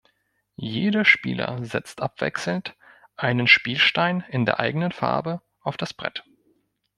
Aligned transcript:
Jeder 0.55 1.05
Spieler 1.05 1.63
setzt 1.63 2.01
abwechselnd 2.01 2.75
einen 3.17 3.45
Spielstein 3.45 4.21
in 4.29 4.45
der 4.47 4.59
eigenen 4.59 4.91
Farbe 4.91 5.43
auf 5.61 5.77
das 5.77 5.93
Brett. 5.93 6.23